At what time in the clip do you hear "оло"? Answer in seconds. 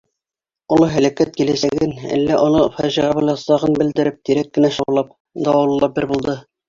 0.75-0.87, 2.45-2.63